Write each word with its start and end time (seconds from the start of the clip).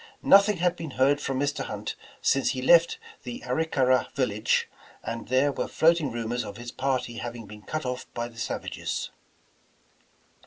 Nothing 0.23 0.57
had 0.57 0.75
been 0.75 0.89
heard 0.97 1.21
from 1.21 1.39
Mr. 1.39 1.65
Hunt 1.65 1.93
since 2.23 2.53
he 2.53 2.61
left 2.63 2.97
the 3.21 3.43
Arickara 3.45 4.07
village, 4.15 4.67
and 5.03 5.27
there 5.27 5.51
were 5.51 5.67
floating 5.67 6.11
rumors 6.11 6.43
of 6.43 6.57
his 6.57 6.71
party 6.71 7.17
having 7.19 7.45
been 7.45 7.61
cut 7.61 7.85
off 7.85 8.11
by 8.15 8.27
the 8.27 8.39
savages. 8.39 9.11